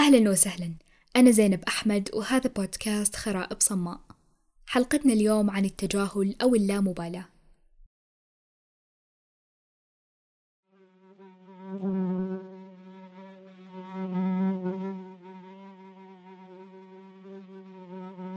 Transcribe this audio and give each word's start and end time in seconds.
أهلا 0.00 0.30
وسهلا. 0.30 0.74
أنا 1.16 1.30
زينب 1.30 1.60
أحمد 1.68 2.08
وهذا 2.14 2.50
بودكاست 2.56 3.16
خرائب 3.16 3.56
صماء. 3.60 4.00
حلقتنا 4.66 5.12
اليوم 5.12 5.50
عن 5.50 5.64
التجاهل 5.64 6.34
أو 6.42 6.54
اللامبالاة. 6.54 7.24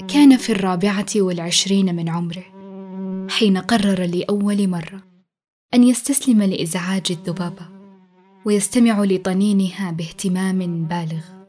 كان 0.07 0.37
في 0.37 0.51
الرابعة 0.51 1.05
والعشرين 1.15 1.95
من 1.95 2.09
عمره 2.09 2.43
حين 3.29 3.57
قرر 3.57 4.05
لأول 4.05 4.67
مرة 4.67 5.03
أن 5.73 5.83
يستسلم 5.83 6.43
لإزعاج 6.43 7.05
الذبابة 7.11 7.67
ويستمع 8.45 9.03
لطنينها 9.03 9.91
باهتمام 9.91 10.85
بالغ. 10.85 11.42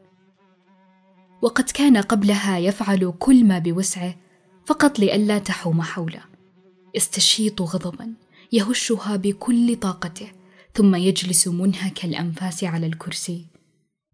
وقد 1.41 1.63
كان 1.63 1.97
قبلها 1.97 2.57
يفعل 2.57 3.13
كل 3.19 3.45
ما 3.45 3.59
بوسعه 3.59 4.15
فقط 4.65 4.99
لئلا 4.99 5.39
تحوم 5.39 5.81
حوله. 5.81 6.23
يستشيط 6.95 7.61
غضبا 7.61 8.13
يهشها 8.51 9.15
بكل 9.15 9.75
طاقته 9.75 10.27
ثم 10.73 10.95
يجلس 10.95 11.47
منهك 11.47 12.05
الأنفاس 12.05 12.63
على 12.63 12.87
الكرسي 12.87 13.45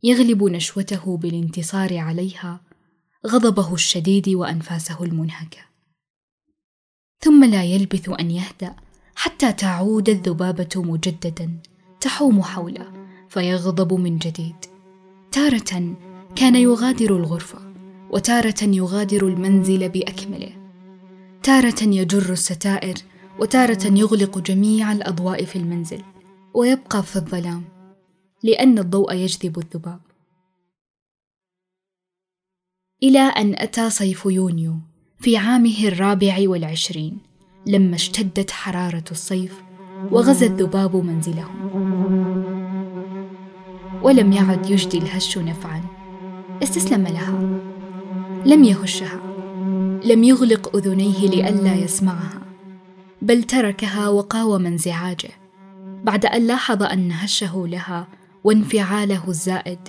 يغلب 0.04 0.44
نشوته 0.44 1.18
بالانتصار 1.18 1.98
عليها 1.98 2.60
غضبه 3.28 3.74
الشديد 3.74 4.30
وأنفاسه 4.30 5.04
المنهكة. 5.04 5.60
ثم 7.20 7.44
لا 7.44 7.64
يلبث 7.64 8.10
أن 8.20 8.32
يهدأ 8.32 8.76
حتى 9.16 9.54
تعود 9.54 10.10
الذبابة 10.10 10.70
مجددا 10.76 11.58
تحوم 12.02 12.44
حوله 12.44 12.94
فيغضب 13.30 13.94
من 13.94 14.18
جديد 14.18 14.56
تارة 15.32 15.96
كان 16.36 16.56
يغادر 16.56 17.16
الغرفة 17.16 17.60
وتارة 18.10 18.64
يغادر 18.64 19.28
المنزل 19.28 19.90
بأكمله. 19.90 20.54
تارة 21.44 21.84
يجر 21.84 22.32
الستائر 22.32 22.96
وتارة 23.40 23.88
يغلق 23.88 24.40
جميع 24.40 24.92
الأضواء 24.92 25.46
في 25.46 25.56
المنزل 25.56 26.02
ويبقى 26.54 27.04
في 27.04 27.16
الظلام 27.16 27.64
لأن 28.44 28.80
الضوء 28.80 29.14
يجذب 29.14 29.60
الذباب. 29.60 30.00
إلى 33.04 33.20
أن 33.20 33.54
أتى 33.58 33.90
صيف 33.90 34.26
يونيو 34.26 34.76
في 35.20 35.38
عامه 35.38 35.88
الرابع 35.88 36.38
والعشرين 36.40 37.18
لما 37.66 37.96
اشتدت 37.96 38.52
حرارة 38.52 39.04
الصيف 39.12 39.64
وغزا 40.12 40.46
الذباب 40.46 40.96
منزلهم. 40.96 41.72
ولم 44.04 44.32
يعد 44.32 44.70
يجدي 44.70 44.98
الهش 44.98 45.38
نفعا. 45.38 45.91
استسلم 46.64 47.08
لها. 47.08 47.40
لم 48.46 48.64
يهشها. 48.64 49.20
لم 50.06 50.24
يغلق 50.24 50.76
أذنيه 50.76 51.28
لئلا 51.28 51.76
يسمعها. 51.76 52.42
بل 53.22 53.44
تركها 53.44 54.10
وقاوم 54.10 54.66
انزعاجه 54.66 55.30
بعد 56.04 56.26
أن 56.26 56.48
لاحظ 56.48 56.84
أن 56.84 57.12
هشه 57.12 57.68
لها 57.68 58.08
وانفعاله 58.44 59.28
الزائد 59.28 59.80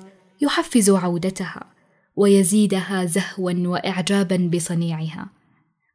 يحفز 0.40 0.90
عودتها 0.90 1.64
ويزيدها 2.16 3.04
زهوا 3.04 3.52
وإعجابا 3.66 4.50
بصنيعها 4.54 5.26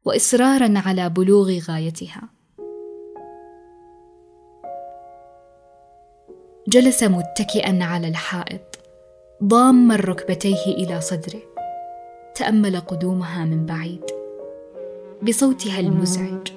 وإصرارا 0.04 0.74
على 0.76 1.08
بلوغ 1.08 1.58
غايتها. 1.58 2.22
جلس 6.68 7.02
متكئا 7.02 7.84
على 7.84 8.08
الحائط. 8.08 8.87
ضاما 9.44 9.96
ركبتيه 9.96 10.64
إلى 10.66 11.00
صدره. 11.00 11.42
تأمل 12.34 12.80
قدومها 12.80 13.44
من 13.44 13.66
بعيد. 13.66 14.04
بصوتها 15.22 15.80
المزعج. 15.80 16.48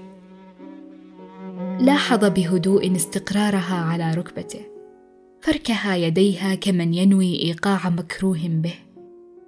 لاحظ 1.79 2.25
بهدوء 2.25 2.95
استقرارها 2.95 3.75
على 3.75 4.11
ركبته. 4.13 4.61
فركها 5.41 5.95
يديها 5.95 6.55
كمن 6.55 6.93
ينوي 6.93 7.43
إيقاع 7.43 7.89
مكروه 7.89 8.47
به. 8.47 8.73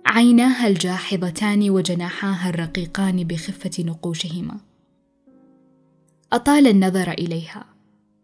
عيناها 0.06 0.68
الجاحظتان 0.68 1.70
وجناحاها 1.70 2.50
الرقيقان 2.50 3.24
بخفة 3.24 3.84
نقوشهما. 3.84 4.58
أطال 6.34 6.68
النظر 6.68 7.12
إليها. 7.12 7.66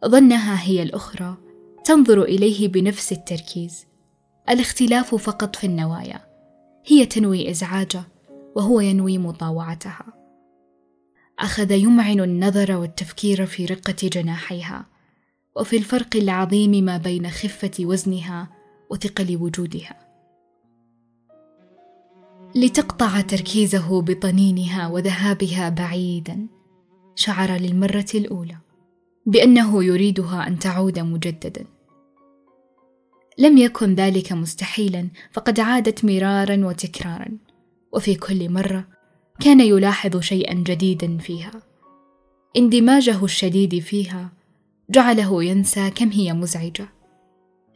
ظنها 0.06 0.64
هي 0.64 0.84
الأخرى. 0.84 1.38
تنظر 1.86 2.24
إليه 2.24 2.68
بنفس 2.68 3.12
التركيز. 3.12 3.89
الاختلاف 4.50 5.16
فقط 5.16 5.56
في 5.56 5.68
النوايا. 5.68 6.22
هي 6.86 7.06
تنوي 7.06 7.50
ازعاجه 7.50 8.04
وهو 8.56 8.80
ينوي 8.80 9.18
مطاوعتها. 9.18 10.06
أخذ 11.40 11.72
يمعن 11.72 12.20
النظر 12.20 12.76
والتفكير 12.76 13.46
في 13.46 13.66
رقة 13.66 13.96
جناحيها 14.04 14.86
وفي 15.56 15.78
الفرق 15.78 16.16
العظيم 16.16 16.72
ما 16.72 16.98
بين 16.98 17.30
خفة 17.30 17.72
وزنها 17.80 18.50
وثقل 18.90 19.38
وجودها. 19.38 20.10
لتقطع 22.56 23.22
تركيزه 23.22 24.02
بطنينها 24.02 24.88
وذهابها 24.88 25.70
بعيدا 25.70 26.48
شعر 27.16 27.52
للمرة 27.52 28.08
الأولى 28.16 28.58
بأنه 29.26 29.84
يريدها 29.84 30.48
أن 30.48 30.60
تعود 30.60 31.00
مجددا. 31.00 31.66
لم 33.40 33.58
يكن 33.58 33.96
ذلك 33.96 34.32
مستحيلا 34.32 35.08
فقد 35.32 35.60
عادت 35.60 36.06
مرارا 36.06 36.66
وتكرارا. 36.66 37.38
وفي 37.94 38.16
كل 38.16 38.50
مرة 38.50 38.88
كان 39.40 39.60
يلاحظ 39.60 40.20
شيئا 40.20 40.54
جديدا 40.54 41.18
فيها. 41.18 41.52
اندماجه 42.58 43.24
الشديد 43.24 43.80
فيها 43.80 44.30
جعله 44.90 45.44
ينسى 45.44 45.90
كم 45.90 46.10
هي 46.10 46.34
مزعجة. 46.34 46.90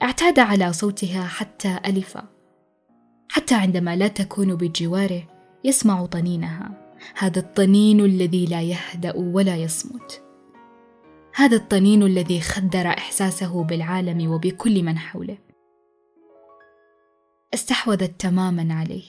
اعتاد 0.03 0.40
على 0.40 0.74
صوتها 0.74 1.28
حتى 1.28 1.80
ألف. 1.85 2.18
حتى 3.30 3.56
عندما 3.56 3.95
لا 3.95 4.07
تكون 4.07 4.56
بجواره 4.56 5.24
يسمع 5.63 6.06
طنينها. 6.06 6.72
هذا 7.18 7.40
الطنين 7.40 8.00
الذي 8.00 8.45
لا 8.45 8.62
يهدأ 8.62 9.16
ولا 9.16 9.56
يصمت. 9.56 10.24
هذا 11.35 11.56
الطنين 11.56 12.03
الذي 12.03 12.41
خدر 12.41 12.88
إحساسه 12.88 13.63
بالعالم 13.63 14.31
وبكل 14.31 14.84
من 14.84 14.97
حوله. 14.97 15.38
استحوذت 17.53 18.12
تماما 18.19 18.74
عليه. 18.74 19.03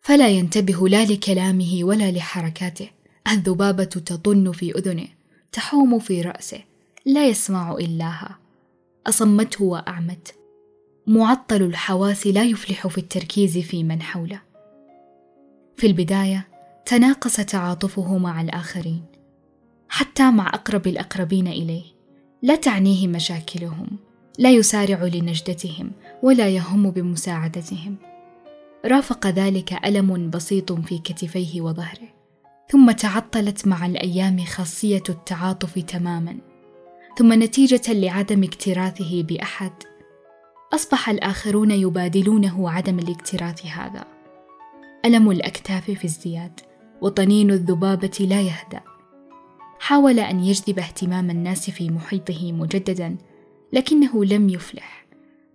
فلا 0.00 0.28
ينتبه 0.28 0.88
لا 0.88 1.04
لكلامه 1.04 1.78
ولا 1.82 2.10
لحركاته. 2.10 2.90
الذبابة 3.28 3.84
تطن 3.84 4.52
في 4.52 4.72
أذنه 4.78 5.08
تحوم 5.52 5.98
في 5.98 6.22
رأسه. 6.22 6.60
لا 7.06 7.28
يسمع 7.28 7.72
إلاها. 7.72 8.38
أصمته 9.06 9.64
وأعمت. 9.64 10.34
معطل 11.06 11.62
الحواس 11.62 12.26
لا 12.26 12.44
يفلح 12.44 12.86
في 12.86 12.98
التركيز 12.98 13.58
في 13.58 13.84
من 13.84 14.02
حوله. 14.02 14.40
في 15.76 15.86
البداية 15.86 16.48
تناقص 16.86 17.36
تعاطفه 17.36 18.18
مع 18.18 18.40
الآخرين. 18.40 19.04
حتى 19.88 20.30
مع 20.30 20.48
أقرب 20.48 20.86
الأقربين 20.86 21.46
إليه. 21.46 21.84
لا 22.42 22.54
تعنيه 22.54 23.08
مشاكلهم. 23.08 23.86
لا 24.38 24.50
يسارع 24.50 25.04
لنجدتهم. 25.04 25.92
ولا 26.22 26.48
يهم 26.48 26.90
بمساعدتهم. 26.90 27.96
رافق 28.86 29.26
ذلك 29.26 29.86
ألم 29.86 30.30
بسيط 30.30 30.72
في 30.72 30.98
كتفيه 30.98 31.60
وظهره 31.60 32.08
ثم 32.68 32.90
تعطلت 32.90 33.66
مع 33.66 33.86
الأيام 33.86 34.44
خاصية 34.44 35.02
التعاطف 35.08 35.78
تماما 35.78 36.36
ثم 37.18 37.42
نتيجة 37.42 37.92
لعدم 37.92 38.44
اكتراثه 38.44 39.22
بأحد. 39.22 39.72
أصبح 40.74 41.08
الآخرون 41.08 41.70
يبادلونه 41.70 42.70
عدم 42.70 42.98
الاكتراث 42.98 43.66
هذا. 43.66 44.04
ألم 45.04 45.30
الأكتاف 45.30 45.90
في 45.90 46.04
ازدياد 46.04 46.60
وطنين 47.00 47.50
الذبابة 47.50 48.26
لا 48.30 48.42
يهدأ. 48.42 48.80
حاول 49.80 50.18
أن 50.18 50.44
يجذب 50.44 50.78
اهتمام 50.78 51.30
الناس 51.30 51.70
في 51.70 51.90
محيطه 51.90 52.52
مجددا 52.52 53.16
لكنه 53.72 54.24
لم 54.24 54.48
يفلح. 54.48 55.05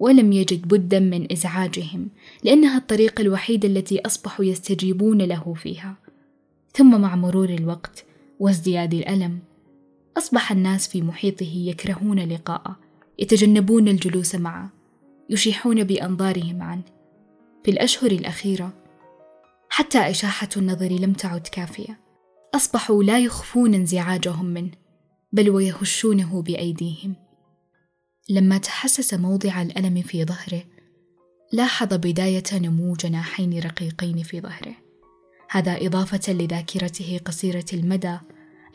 ولم 0.01 0.31
يجد 0.31 0.68
بدا 0.68 1.00
من 1.00 1.31
إزعاجهم 1.31 2.09
لأنها 2.44 2.77
الطريقة 2.77 3.21
الوحيدة 3.21 3.68
التي 3.68 4.00
أصبحوا 4.00 4.45
يستجيبون 4.45 5.21
له 5.21 5.53
فيها. 5.53 5.98
ثم 6.74 7.01
مع 7.01 7.15
مرور 7.15 7.50
الوقت 7.50 8.06
وازدياد 8.39 8.94
الألم 8.94 9.39
أصبح 10.18 10.51
الناس 10.51 10.88
في 10.88 11.01
محيطه 11.01 11.53
يكرهون 11.57 12.19
لقاءه 12.19 12.80
يتجنبون 13.19 13.88
الجلوس 13.88 14.36
معه 14.36 14.69
يشيحون 15.30 15.83
بأنظارهم 15.83 16.62
عنه. 16.62 16.83
في 17.63 17.71
الأشهر 17.71 18.12
الأخيرة 18.12 18.74
حتى 19.69 20.09
إشاحة 20.09 20.50
النظر 20.57 20.92
لم 20.92 21.13
تعد 21.13 21.48
كافية. 21.48 22.00
أصبحوا 22.56 23.03
لا 23.03 23.19
يخفون 23.19 23.74
انزعاجهم 23.74 24.45
منه 24.45 24.71
بل 25.33 25.50
ويهشونه 25.50 26.42
بأيديهم. 26.42 27.30
لما 28.29 28.57
تحسس 28.57 29.13
موضع 29.13 29.62
الألم 29.62 30.01
في 30.01 30.25
ظهره 30.25 30.63
لاحظ 31.53 31.94
بداية 31.94 32.44
نمو 32.53 32.94
جناحين 32.94 33.59
رقيقين 33.59 34.23
في 34.23 34.41
ظهره. 34.41 34.75
هذا 35.50 35.85
إضافة 35.85 36.33
لذاكرته 36.33 37.19
قصيرة 37.25 37.65
المدى 37.73 38.18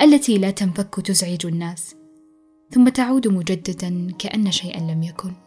التي 0.03 0.39
لا 0.39 0.51
تنفك 0.51 1.01
تزعج 1.01 1.47
الناس 1.47 1.95
ثم 2.71 2.89
تعود 2.89 3.29
مجددا 3.29 4.13
كأن 4.19 4.51
شيئا 4.51 4.81
لم 4.81 5.03
يكن. 5.03 5.46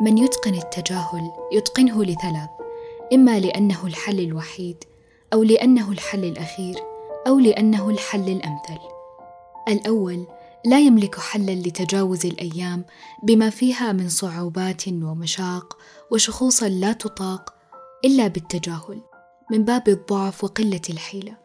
من 0.00 0.18
يتقن 0.18 0.54
التجاهل 0.54 1.32
يتقنه 1.52 2.04
لثلاث 2.04 2.48
إما 3.12 3.40
لأنه 3.40 3.86
الحل 3.86 4.20
الوحيد 4.20 4.84
أو 5.32 5.42
لأنه 5.42 5.92
الحل 5.92 6.24
الأخير 6.24 6.76
أو 7.26 7.38
لأنه 7.38 7.90
الحل 7.90 8.28
الأمثل. 8.28 8.78
الأول 9.68 10.26
لا 10.64 10.80
يملك 10.80 11.20
حلا 11.20 11.52
لتجاوز 11.52 12.26
الأيام 12.26 12.84
بما 13.22 13.50
فيها 13.50 13.92
من 13.92 14.08
صعوبات 14.08 14.88
ومشاق 14.88 15.78
وشخوصا 16.10 16.68
لا 16.68 16.92
تطاق 16.92 17.54
إلا 18.04 18.26
بالتجاهل 18.26 19.00
من 19.50 19.64
باب 19.64 19.88
الضعف 19.88 20.44
وقلة 20.44 20.80
الحيلة. 20.90 21.36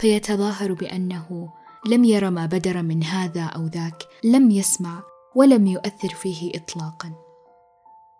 فيتظاهر 0.00 0.72
بأنه 0.72 1.48
لم 1.86 2.04
ير 2.04 2.30
ما 2.30 2.46
بدر 2.46 2.82
من 2.82 3.04
هذا 3.04 3.44
أو 3.44 3.66
ذاك 3.66 4.02
لم 4.24 4.50
يسمع 4.50 5.02
ولم 5.34 5.66
يؤثر 5.66 6.08
فيه 6.08 6.52
اطلاقا. 6.54 7.25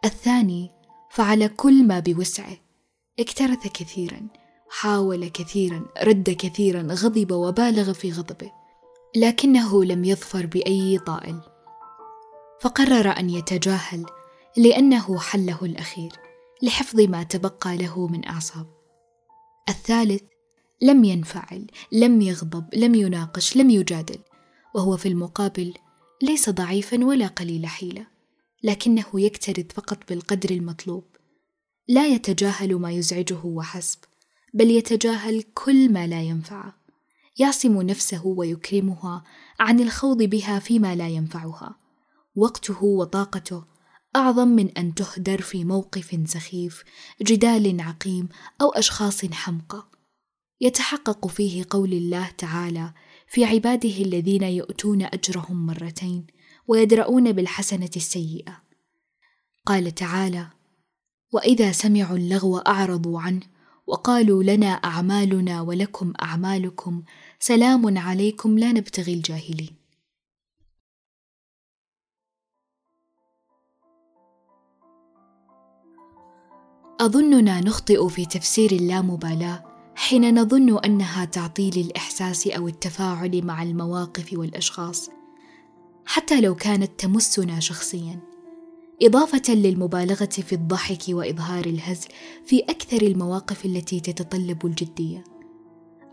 الثاني 0.06 0.70
فعل 1.10 1.46
كل 1.46 1.86
ما 1.86 2.00
بوسعه. 2.00 2.56
اكترث 3.18 3.66
كثيرا 3.66 4.28
حاول 4.68 5.28
كثيرا 5.28 5.86
رد 6.02 6.30
كثيرا 6.30 6.82
غضب 6.82 7.32
وبالغ 7.32 7.92
في 7.92 8.12
غضبه 8.12 8.52
لكنه 9.16 9.84
لم 9.84 10.04
يظفر 10.04 10.46
بأي 10.46 10.98
طائل. 10.98 11.40
فقرر 12.60 13.10
أن 13.10 13.30
يتجاهل 13.30 14.06
لأنه 14.56 15.18
حله 15.18 15.58
الأخير 15.62 16.12
لحفظ 16.62 17.00
ما 17.00 17.22
تبقى 17.22 17.76
له 17.76 18.06
من 18.06 18.28
أعصاب. 18.28 18.66
الثالث 19.68 20.22
لم 20.82 21.04
ينفعل 21.04 21.66
لم 21.92 22.20
يغضب 22.20 22.74
لم 22.74 22.94
يناقش 22.94 23.56
لم 23.56 23.70
يجادل 23.70 24.18
وهو 24.74 24.96
في 24.96 25.08
المقابل 25.08 25.74
ليس 26.22 26.50
ضعيفا 26.50 27.04
ولا 27.04 27.26
قليل 27.26 27.66
حيلة. 27.66 28.15
لكنه 28.62 29.06
يكترث 29.14 29.72
فقط 29.72 29.98
بالقدر 30.08 30.50
المطلوب. 30.50 31.04
لا 31.88 32.06
يتجاهل 32.06 32.74
ما 32.74 32.92
يزعجه 32.92 33.44
وحسب 33.44 33.98
بل 34.54 34.70
يتجاهل 34.70 35.42
كل 35.42 35.92
ما 35.92 36.06
لا 36.06 36.22
ينفعه. 36.22 36.76
يعصم 37.38 37.82
نفسه 37.82 38.26
ويكرمها 38.26 39.24
عن 39.60 39.80
الخوض 39.80 40.22
بها 40.22 40.58
فيما 40.58 40.94
لا 40.94 41.08
ينفعها. 41.08 41.78
وقته 42.36 42.84
وطاقته 42.84 43.64
أعظم 44.16 44.48
من 44.48 44.70
أن 44.70 44.94
تهدر 44.94 45.40
في 45.40 45.64
موقف 45.64 46.20
سخيف 46.24 46.84
جدال 47.22 47.80
عقيم 47.80 48.28
أو 48.60 48.70
أشخاص 48.70 49.24
حمقى. 49.24 49.90
يتحقق 50.60 51.26
فيه 51.26 51.66
قول 51.70 51.92
الله 51.92 52.28
تعالى 52.38 52.92
في 53.28 53.44
عباده 53.44 53.96
الذين 54.02 54.42
يؤتون 54.42 55.02
أجرهم 55.02 55.66
مرتين 55.66 56.26
ويدرؤون 56.68 57.32
بالحسنة 57.32 57.90
السيئة. 57.96 58.62
قال 59.66 59.94
تعالى 59.94 60.48
وإذا 61.32 61.72
سمعوا 61.72 62.16
اللغو 62.16 62.58
أعرضوا 62.58 63.20
عنه 63.20 63.42
وقالوا 63.86 64.42
لنا 64.42 64.66
أعمالنا 64.66 65.60
ولكم 65.60 66.12
أعمالكم 66.22 67.02
سلام 67.40 67.98
عليكم 67.98 68.58
لا 68.58 68.72
نبتغي 68.72 69.14
الجاهلين. 69.14 69.76
أظننا 77.00 77.60
نخطئ 77.60 78.08
في 78.08 78.26
تفسير 78.26 78.72
اللامبالاة 78.72 79.64
حين 79.96 80.40
نظن 80.40 80.78
أنها 80.78 81.24
تعطيل 81.24 81.78
الإحساس 81.78 82.46
أو 82.46 82.68
التفاعل 82.68 83.44
مع 83.44 83.62
المواقف 83.62 84.32
والأشخاص. 84.32 85.15
حتى 86.06 86.40
لو 86.40 86.54
كانت 86.54 86.90
تمسنا 86.98 87.60
شخصيا. 87.60 88.20
إضافة 89.02 89.54
للمبالغة 89.54 90.24
في 90.24 90.52
الضحك 90.52 91.02
وإظهار 91.08 91.66
الهزل 91.66 92.08
في 92.44 92.60
أكثر 92.60 93.02
المواقف 93.02 93.66
التي 93.66 94.00
تتطلب 94.00 94.66
الجدية. 94.66 95.24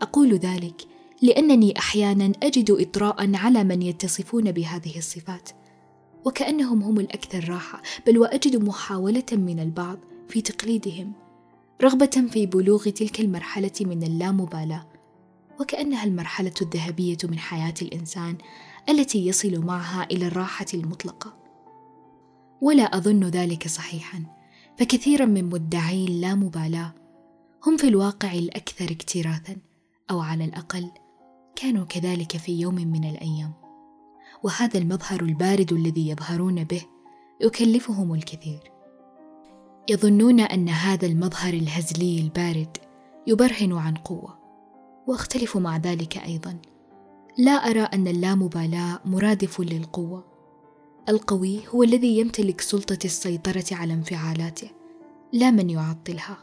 أقول 0.02 0.34
ذلك 0.34 0.82
لأنني 1.22 1.78
أحيانا 1.78 2.32
أجد 2.42 2.70
اطراء 2.70 3.36
على 3.36 3.64
من 3.64 3.82
يتصفون 3.82 4.52
بهذه 4.52 4.98
الصفات 4.98 5.48
وكأنهم 6.24 6.82
هم 6.82 7.00
الأكثر 7.00 7.48
راحة 7.48 7.82
بل 8.06 8.18
وأجد 8.18 8.56
محاولة 8.56 9.24
من 9.32 9.60
البعض 9.60 9.98
في 10.28 10.40
تقليدهم 10.40 11.12
رغبة 11.82 12.26
في 12.30 12.46
بلوغ 12.46 12.88
تلك 12.88 13.20
المرحلة 13.20 13.72
من 13.80 14.02
اللامبالاة 14.02 14.86
وكأنها 15.60 16.04
المرحلة 16.04 16.54
الذهبية 16.62 17.18
من 17.24 17.38
حياة 17.38 17.74
الإنسان 17.82 18.36
التي 18.88 19.26
يصل 19.26 19.58
معها 19.58 20.04
إلى 20.10 20.26
الراحة 20.26 20.66
المطلقة. 20.74 21.36
ولا 22.60 22.82
أظن 22.82 23.24
ذلك 23.24 23.68
صحيحا 23.68 24.24
فكثيرا 24.78 25.24
من 25.24 25.44
مدعي 25.44 26.04
اللامبالاه 26.04 26.94
هم 27.66 27.76
في 27.76 27.88
الواقع 27.88 28.32
الأكثر 28.32 28.92
اكتراثا 28.92 29.56
أو 30.10 30.20
على 30.20 30.44
الأقل 30.44 30.90
كانوا 31.56 31.84
كذلك 31.84 32.36
في 32.36 32.60
يوم 32.60 32.74
من 32.74 33.04
الأيام. 33.04 33.52
وهذا 34.42 34.78
المظهر 34.78 35.20
البارد 35.22 35.72
الذي 35.72 36.08
يظهرون 36.08 36.64
به 36.64 36.82
يكلفهم 37.40 38.14
الكثير. 38.14 38.72
يظنون 39.90 40.40
أن 40.40 40.68
هذا 40.68 41.06
المظهر 41.06 41.54
الهزلي 41.54 42.18
البارد 42.20 42.76
يبرهن 43.26 43.72
عن 43.72 43.94
قوة 43.94 44.38
وأختلف 45.06 45.56
مع 45.56 45.76
ذلك 45.76 46.18
أيضا. 46.18 46.58
لا 47.38 47.52
أرى 47.52 47.80
أن 47.80 48.08
اللامبالاة 48.08 49.00
مرادف 49.04 49.60
للقوة. 49.60 50.24
القوي 51.08 51.60
هو 51.68 51.82
الذي 51.82 52.18
يمتلك 52.18 52.60
سلطة 52.60 52.98
السيطرة 53.04 53.64
على 53.72 53.92
انفعالاته 53.92 54.68
لا 55.32 55.50
من 55.50 55.70
يعطلها. 55.70 56.36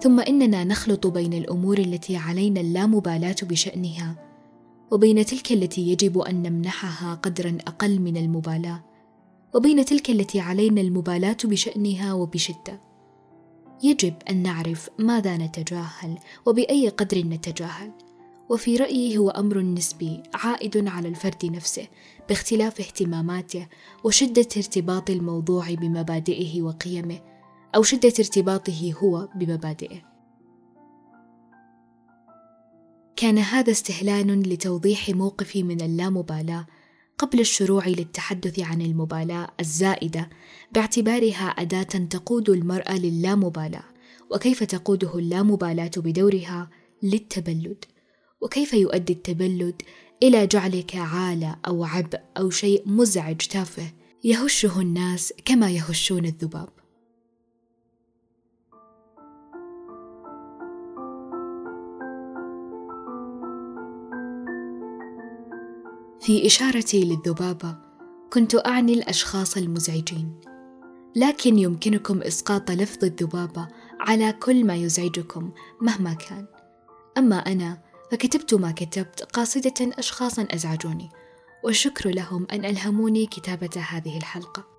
ثم 0.00 0.20
إننا 0.20 0.64
نخلط 0.64 1.06
بين 1.06 1.32
الأمور 1.32 1.78
التي 1.78 2.16
علينا 2.16 2.60
اللامبالاة 2.60 3.36
بشأنها 3.42 4.16
وبين 4.90 5.24
تلك 5.24 5.52
التي 5.52 5.90
يجب 5.90 6.18
أن 6.18 6.42
نمنحها 6.42 7.14
قدرا 7.14 7.58
أقل 7.66 8.00
من 8.00 8.16
المبالاة 8.16 8.84
وبين 9.54 9.84
تلك 9.84 10.10
التي 10.10 10.40
علينا 10.40 10.80
المبالاة 10.80 11.36
بشأنها 11.44 12.12
وبشدة. 12.12 12.95
يجب 13.82 14.14
أن 14.30 14.42
نعرف 14.42 14.90
ماذا 14.98 15.36
نتجاهل 15.36 16.18
وبأي 16.46 16.88
قدر 16.88 17.18
نتجاهل. 17.18 17.92
وفي 18.48 18.76
رأيي 18.76 19.18
هو 19.18 19.30
أمر 19.30 19.58
نسبي 19.58 20.22
عائد 20.34 20.88
على 20.88 21.08
الفرد 21.08 21.46
نفسه 21.46 21.88
باختلاف 22.28 22.80
اهتماماته 22.80 23.66
وشدة 24.04 24.48
ارتباط 24.56 25.10
الموضوع 25.10 25.74
بمبادئه 25.74 26.62
وقيمه 26.62 27.18
أو 27.74 27.82
شدة 27.82 28.12
ارتباطه 28.18 28.94
هو 29.02 29.28
بمبادئه. 29.34 30.02
كان 33.16 33.38
هذا 33.38 33.70
استهلال 33.70 34.48
لتوضيح 34.48 35.08
موقفي 35.10 35.62
من 35.62 35.80
اللامبالاة 35.80 36.66
قبل 37.18 37.40
الشروع 37.40 37.88
للتحدث 37.88 38.60
عن 38.60 38.82
المبالاة 38.82 39.48
الزائدة 39.60 40.30
باعتبارها 40.72 41.44
أداة 41.44 41.82
تقود 41.82 42.50
المرأة 42.50 42.98
للامبالاه 42.98 43.84
وكيف 44.30 44.64
تقوده 44.64 45.18
اللامبالاة 45.18 45.90
بدورها 45.96 46.70
للتبلد؟ 47.02 47.84
وكيف 48.40 48.72
يؤدي 48.72 49.12
التبلد 49.12 49.82
إلى 50.22 50.46
جعلك 50.46 50.96
عاله 50.96 51.56
أو 51.66 51.84
عبء 51.84 52.20
أو 52.38 52.50
شيء 52.50 52.82
مزعج 52.86 53.36
تافه 53.36 53.92
يهشه 54.24 54.80
الناس 54.80 55.32
كما 55.44 55.70
يهشون 55.70 56.24
الذباب؟ 56.24 56.68
في 66.26 66.46
إشارتي 66.46 67.04
للذبابة 67.04 67.76
كنت 68.32 68.54
أعني 68.54 68.92
الأشخاص 68.94 69.56
المزعجين. 69.56 70.40
لكن 71.16 71.58
يمكنكم 71.58 72.22
إسقاط 72.22 72.70
لفظ 72.70 73.04
الذبابة 73.04 73.68
على 74.00 74.32
كل 74.32 74.64
ما 74.64 74.74
يزعجكم 74.74 75.50
مهما 75.80 76.14
كان. 76.14 76.46
أما 77.18 77.36
أنا 77.36 77.78
فكتبت 78.12 78.54
ما 78.54 78.72
كتبت 78.72 79.22
قاصدة 79.22 79.98
أشخاصا 79.98 80.48
أزعجوني 80.50 81.10
والشكر 81.64 82.10
لهم 82.10 82.46
أن 82.52 82.64
ألهموني 82.64 83.26
كتابة 83.26 83.80
هذه 83.80 84.16
الحلقة. 84.16 84.75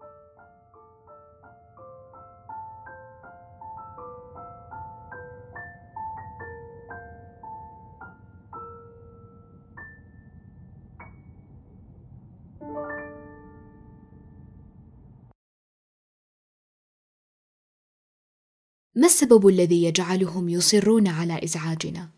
ما 18.97 19.07
السبب 19.07 19.47
الذي 19.47 19.83
يجعلهم 19.83 20.49
يصرون 20.49 21.07
على 21.07 21.43
إزعاجنا؟ 21.43 22.09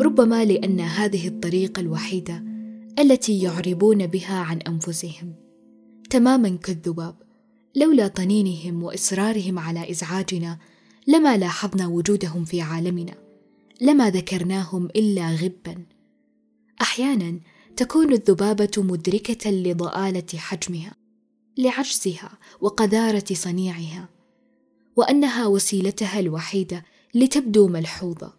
ربما 0.00 0.44
لأن 0.44 0.80
هذه 0.80 1.28
الطريقة 1.28 1.80
الوحيدة 1.80 2.44
التي 2.98 3.42
يعربون 3.42 4.06
بها 4.06 4.34
عن 4.34 4.58
أنفسهم. 4.58 5.34
تماما 6.10 6.48
كالذباب 6.48 7.16
لولا 7.76 8.08
طنينهم 8.08 8.82
وإصرارهم 8.82 9.58
على 9.58 9.90
إزعاجنا 9.90 10.58
لما 11.06 11.36
لاحظنا 11.36 11.86
وجودهم 11.86 12.44
في 12.44 12.60
عالمنا 12.60 13.14
لما 13.80 14.10
ذكرناهم 14.10 14.86
إلا 14.86 15.34
غبا. 15.34 15.86
أحيانا 16.82 17.40
تكون 17.76 18.12
الذبابة 18.12 18.72
مدركة 18.76 19.50
لضآلة 19.50 20.26
حجمها 20.34 20.94
لعجزها 21.58 22.38
وقذارة 22.60 23.24
صنيعها. 23.32 24.13
وأنها 24.96 25.46
وسيلتها 25.46 26.20
الوحيدة 26.20 26.84
لتبدو 27.14 27.68
ملحوظة. 27.68 28.32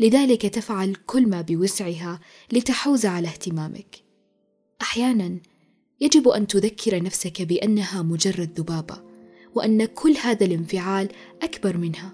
لذلك 0.00 0.46
تفعل 0.46 0.96
كل 1.06 1.28
ما 1.28 1.40
بوسعها 1.40 2.20
لتحوز 2.52 3.06
على 3.06 3.28
اهتمامك. 3.28 3.96
أحيانا 4.82 5.38
يجب 6.00 6.28
أن 6.28 6.46
تذكر 6.46 7.02
نفسك 7.02 7.42
بأنها 7.42 8.02
مجرد 8.02 8.60
ذبابة 8.60 9.02
وأن 9.54 9.84
كل 9.84 10.16
هذا 10.22 10.46
الانفعال 10.46 11.08
أكبر 11.42 11.76
منها. 11.76 12.12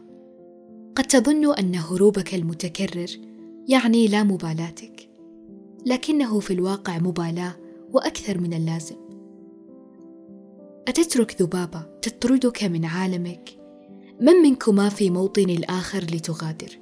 قد 0.96 1.04
تظن 1.04 1.54
أن 1.54 1.74
هروبك 1.74 2.34
المتكرر 2.34 3.10
يعني 3.68 4.08
لا 4.08 4.22
مبالاتك 4.22 5.08
لكنه 5.86 6.40
في 6.40 6.52
الواقع 6.52 6.98
مبالاة 6.98 7.56
وأكثر 7.92 8.38
من 8.38 8.54
اللازم. 8.54 8.96
أتترك 10.88 11.42
ذبابة 11.42 11.86
تطردك 12.02 12.64
من 12.64 12.84
عالمك؟ 12.84 13.65
من 14.20 14.32
منكما 14.32 14.88
في 14.88 15.10
موطن 15.10 15.50
الآخر 15.50 15.98
لتغادر؟ 15.98 16.78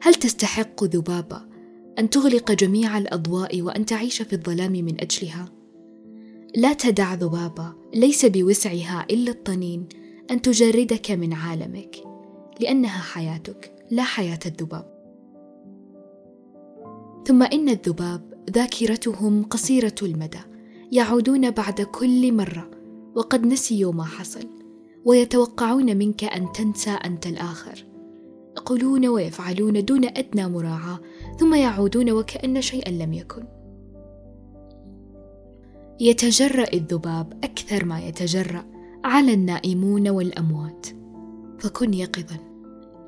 هل 0.00 0.14
تستحق 0.14 0.84
ذبابة 0.84 1.42
أن 1.98 2.10
تغلق 2.10 2.52
جميع 2.52 2.98
الأضواء 2.98 3.62
وأن 3.62 3.86
تعيش 3.86 4.22
في 4.22 4.32
الظلام 4.32 4.72
من 4.72 5.00
أجلها؟ 5.00 5.52
لا 6.56 6.72
تدع 6.72 7.14
ذبابة 7.14 7.72
ليس 7.94 8.26
بوسعها 8.26 9.06
إلا 9.10 9.30
الطنين 9.30 9.88
أن 10.30 10.42
تجردك 10.42 11.10
من 11.10 11.32
عالمك، 11.32 11.96
لأنها 12.60 13.00
حياتك 13.00 13.72
لا 13.90 14.02
حياة 14.02 14.38
الذباب. 14.46 14.92
ثم 17.26 17.42
إن 17.42 17.68
الذباب 17.68 18.44
ذاكرتهم 18.50 19.44
قصيرة 19.44 19.94
المدى، 20.02 20.40
يعودون 20.92 21.50
بعد 21.50 21.80
كل 21.80 22.32
مرة 22.32 22.70
وقد 23.14 23.46
نسيوا 23.46 23.92
ما 23.92 24.04
حصل. 24.04 24.51
ويتوقعون 25.04 25.96
منك 25.96 26.24
أن 26.24 26.52
تنسى 26.52 26.90
أنت 26.90 27.26
الآخر. 27.26 27.84
يقولون 28.56 29.06
ويفعلون 29.06 29.84
دون 29.84 30.04
أدنى 30.04 30.48
مراعاة 30.48 31.00
ثم 31.38 31.54
يعودون 31.54 32.10
وكأن 32.10 32.60
شيئا 32.60 32.90
لم 32.90 33.12
يكن. 33.12 33.44
يتجرأ 36.00 36.72
الذباب 36.72 37.32
أكثر 37.44 37.84
ما 37.84 38.00
يتجرأ 38.00 38.64
على 39.04 39.34
النائمون 39.34 40.08
والأموات. 40.08 40.86
فكن 41.58 41.94
يقظا. 41.94 42.36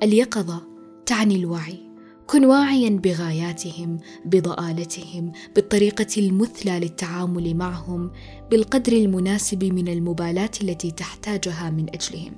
اليقظة 0.03 0.61
تعني 1.05 1.35
الوعي. 1.35 1.84
كن 2.27 2.45
واعيا 2.45 2.89
بغاياتهم 2.89 3.97
بضآلتهم 4.25 5.31
بالطريقة 5.55 6.07
المثلى 6.17 6.79
للتعامل 6.79 7.55
معهم 7.55 8.11
بالقدر 8.51 8.93
المناسب 8.93 9.63
من 9.63 9.87
المبالاة 9.87 10.51
التي 10.63 10.91
تحتاجها 10.91 11.69
من 11.69 11.85
أجلهم. 11.89 12.33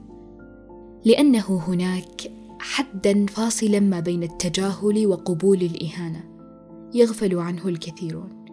لأنه 1.06 1.64
هناك 1.68 2.32
حدا 2.60 3.26
فاصلا 3.26 3.80
ما 3.80 4.00
بين 4.00 4.24
التجاهل 4.24 5.08
وقبول 5.08 5.62
الإهانة 5.62 6.24
يغفل 6.94 7.36
عنه 7.40 7.68
الكثيرون. 7.68 8.46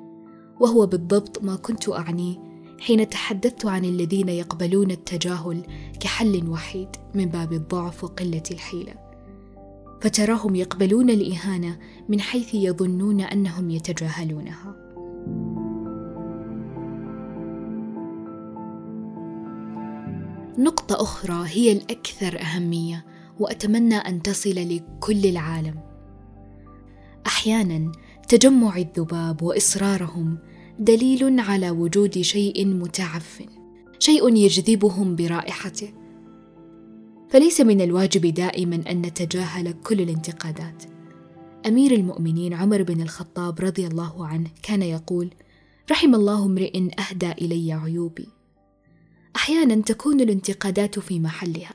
وهو 0.60 0.86
بالضبط 0.86 1.44
ما 1.44 1.56
كنت 1.56 1.88
اعنيه 1.88 2.36
حين 2.80 3.08
تحدثت 3.08 3.66
عن 3.66 3.84
الذين 3.84 4.28
يقبلون 4.28 4.90
التجاهل 4.90 5.62
كحل 6.00 6.48
وحيد 6.48 6.88
من 7.14 7.26
باب 7.26 7.52
الضعف 7.52 8.04
وقله 8.04 8.42
الحيلة. 8.50 9.03
فتراهم 10.04 10.54
يقبلون 10.54 11.10
الإهانة 11.10 11.78
من 12.08 12.20
حيث 12.20 12.54
يظنون 12.54 13.20
أنهم 13.20 13.70
يتجاهلونها. 13.70 14.76
نقطة 20.58 21.02
أخرى 21.02 21.44
هي 21.48 21.72
الأكثر 21.72 22.40
أهمية 22.40 23.04
وأتمنى 23.38 23.94
أن 23.96 24.22
تصل 24.22 24.54
لكل 24.54 25.26
العالم. 25.26 25.80
أحيانا 27.26 27.92
تجمع 28.28 28.76
الذباب 28.76 29.42
وإصرارهم 29.42 30.38
دليل 30.78 31.40
على 31.40 31.70
وجود 31.70 32.20
شيء 32.20 32.66
متعفن 32.66 33.48
شيء 33.98 34.36
يجذبهم 34.36 35.16
برائحته. 35.16 36.03
فليس 37.34 37.60
من 37.60 37.80
الواجب 37.80 38.26
دائما 38.34 38.84
أن 38.90 39.02
نتجاهل 39.02 39.74
كل 39.84 40.00
الانتقادات. 40.00 40.82
أمير 41.66 41.92
المؤمنين 41.92 42.54
عمر 42.54 42.82
بن 42.82 43.02
الخطاب 43.02 43.60
رضي 43.60 43.86
الله 43.86 44.26
عنه 44.26 44.50
كان 44.62 44.82
يقول 44.82 45.30
رحم 45.90 46.14
الله 46.14 46.44
امرئ 46.44 46.88
أهدى 47.00 47.32
إلي 47.32 47.72
عيوبي. 47.72 48.28
أحيانا 49.36 49.82
تكون 49.82 50.20
الانتقادات 50.20 50.98
في 50.98 51.20
محلها 51.20 51.74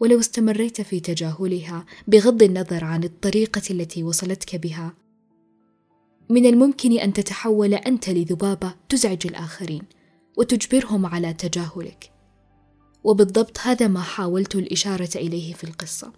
ولو 0.00 0.18
استمريت 0.18 0.80
في 0.80 1.00
تجاهلها 1.00 1.86
بغض 2.08 2.42
النظر 2.42 2.84
عن 2.84 3.04
الطريقة 3.04 3.62
التي 3.70 4.02
وصلتك 4.02 4.56
بها. 4.56 4.94
من 6.30 6.46
الممكن 6.46 6.98
أن 6.98 7.12
تتحول 7.12 7.74
أنت 7.74 8.10
لذبابة 8.10 8.74
تزعج 8.88 9.26
الآخرين 9.26 9.82
وتجبرهم 10.36 11.06
على 11.06 11.32
تجاهلك. 11.32 12.17
وبالضبط 13.08 13.58
هذا 13.58 13.88
ما 13.88 14.00
حاولت 14.00 14.54
الإشارة 14.54 15.10
إليه 15.16 15.54
في 15.54 15.64
القصة. 15.64 16.12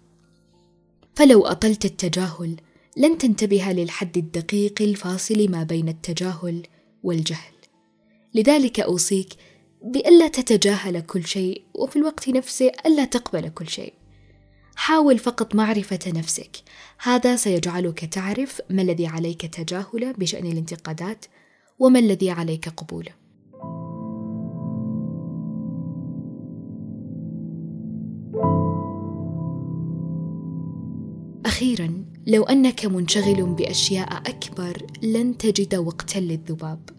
فلو 1.15 1.45
أطلت 1.45 1.85
التجاهل 1.85 2.55
لن 2.97 3.17
تنتبه 3.17 3.71
للحد 3.71 4.17
الدقيق 4.17 4.81
الفاصل 4.81 5.51
ما 5.51 5.63
بين 5.63 5.89
التجاهل 5.89 6.63
والجهل. 7.03 7.53
لذلك 8.33 8.79
أوصيك 8.79 9.29
بألا 9.83 10.27
تتجاهل 10.27 10.99
كل 10.99 11.27
شيء 11.27 11.63
وفي 11.73 11.95
الوقت 11.95 12.29
نفسه 12.29 12.71
ألا 12.85 13.05
تقبل 13.05 13.49
كل 13.49 13.69
شيء. 13.69 13.93
حاول 14.75 15.17
فقط 15.17 15.55
معرفة 15.55 15.99
نفسك. 16.07 16.55
هذا 17.01 17.35
سيجعلك 17.35 18.05
تعرف 18.05 18.61
ما 18.69 18.81
الذي 18.81 19.07
عليك 19.07 19.45
تجاهله 19.45 20.11
بشأن 20.11 20.45
الانتقادات 20.45 21.25
وما 21.79 21.99
الذي 21.99 22.31
عليك 22.31 22.69
قبوله. 22.69 23.20
أخيرا 31.61 32.05
لو 32.27 32.43
أنك 32.43 32.85
منشغل 32.85 33.43
بأشياء 33.43 34.17
أكبر 34.17 34.87
لن 35.01 35.37
تجد 35.37 35.75
وقتا 35.75 36.19
للذباب. 36.19 36.89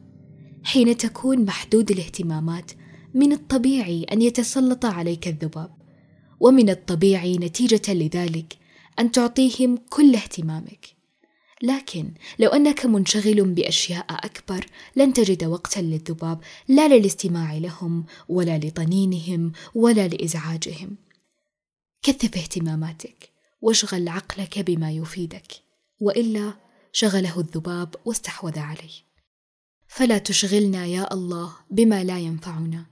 حين 0.65 0.97
تكون 0.97 1.45
محدود 1.45 1.91
الاهتمامات 1.91 2.71
من 3.15 3.33
الطبيعي 3.33 4.05
أن 4.05 4.23
يتسلط 4.23 4.85
عليك 4.85 5.29
الذباب. 5.29 5.71
ومن 6.41 6.71
الطبيعي 6.71 7.37
نتيجة 7.37 7.95
لذلك 7.95 8.59
أن 8.99 9.13
تعطيهم 9.13 9.79
كل 9.91 10.15
اهتمامك. 10.15 10.87
لكن 11.63 12.11
لو 12.39 12.49
أنك 12.49 12.87
منشغل 12.87 13.45
بأشياء 13.45 14.07
أكبر 14.11 14.67
لن 14.97 15.13
تجد 15.13 15.45
وقتا 15.45 15.81
للذباب 15.81 16.41
لا 16.69 16.89
للاستماع 16.89 17.55
لهم 17.55 18.05
ولا 18.29 18.59
لطنينهم 18.59 19.53
ولا 19.75 20.09
لإزعاجهم. 20.09 20.97
كثف 22.03 22.37
اهتماماتك. 22.37 23.32
واشغل 23.63 24.09
عقلك 24.09 24.59
بما 24.59 24.91
يفيدك 24.91 25.53
وإلا 26.01 26.53
شغله 26.93 27.41
الذباب 27.41 27.95
واستحوذ 28.05 28.59
عليه. 28.59 28.93
فلا 29.89 30.19
تشغلنا 30.19 30.87
يا 30.87 31.15
الله 31.15 31.53
بما 31.71 32.05
لا 32.05 32.19
ينفعنا 32.19 32.87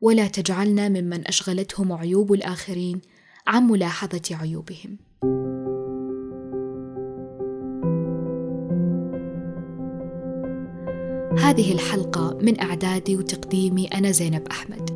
ولا 0.00 0.28
تجعلنا 0.28 0.88
ممن 0.88 1.28
أشغلتهم 1.28 1.92
عيوب 1.92 2.32
الآخرين 2.32 3.00
عن 3.46 3.62
ملاحظة 3.62 4.22
عيوبهم. 4.30 4.98
هذه 11.38 11.72
الحلقة 11.72 12.38
من 12.42 12.60
أعدادي 12.60 13.16
وتقديمي 13.16 13.86
أنا 13.86 14.10
زينب 14.10 14.48
أحمد. 14.48 14.90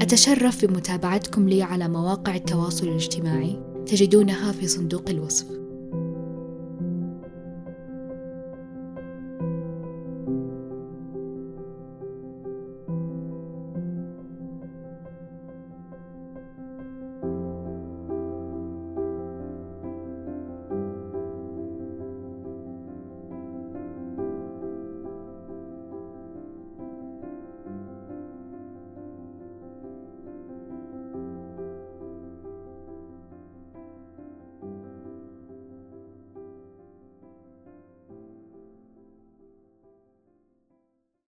أتشرف 0.00 0.64
بمتابعتكم 0.64 1.48
لي 1.48 1.62
على 1.62 1.88
مواقع 1.88 2.34
التواصل 2.34 2.88
الاجتماعي. 2.88 3.73
تجدونها 3.84 4.52
في 4.52 4.68
صندوق 4.68 5.10
الوصف. 5.10 5.63